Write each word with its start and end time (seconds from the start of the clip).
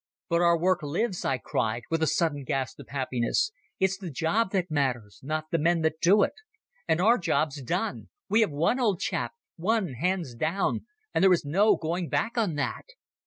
"But 0.29 0.41
our 0.41 0.57
work 0.57 0.81
lives," 0.81 1.23
I 1.25 1.37
cried, 1.37 1.83
with 1.91 2.01
a 2.01 2.07
sudden 2.07 2.39
great 2.39 2.47
gasp 2.47 2.79
of 2.79 2.87
happiness. 2.89 3.51
"It's 3.79 3.99
the 3.99 4.09
job 4.09 4.49
that 4.49 4.71
matters, 4.71 5.19
not 5.21 5.51
the 5.51 5.59
men 5.59 5.81
that 5.81 6.01
do 6.01 6.23
it. 6.23 6.33
And 6.87 6.99
our 6.99 7.19
job's 7.19 7.61
done. 7.61 8.09
We 8.27 8.41
have 8.41 8.49
won, 8.49 8.79
old 8.79 8.99
chap—won 8.99 9.93
hands 9.93 10.33
down—and 10.33 11.23
there 11.23 11.31
is 11.33 11.45
no 11.45 11.75
going 11.75 12.09
back 12.09 12.35
on 12.35 12.55
that. 12.55 12.85